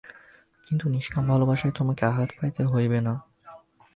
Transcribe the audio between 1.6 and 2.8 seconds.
তোমাকে আঘাত পাইতে